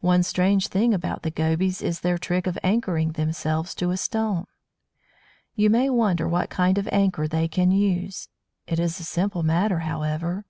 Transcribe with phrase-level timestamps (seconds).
[0.00, 4.46] One strange thing about the Gobies is their trick of anchoring themselves to a stone.
[5.56, 8.30] You may wonder what kind of anchor they can use.
[8.66, 10.46] It is a simple matter, however.